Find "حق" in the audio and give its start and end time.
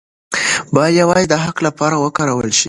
1.43-1.57